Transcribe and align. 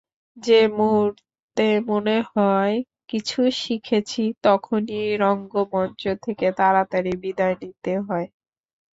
যে 0.37 0.59
মুহূর্তে 0.77 1.67
মনে 1.89 2.17
হয় 2.29 2.75
কিছু 3.09 3.39
শিখেছি, 3.61 4.23
তখনই 4.43 5.03
রঙ্গমঞ্চ 5.23 6.01
থেকে 6.25 6.47
তাড়াতাড়ি 6.59 7.13
বিদায় 7.23 7.55
নিতে 7.61 7.93
হয়। 8.07 8.27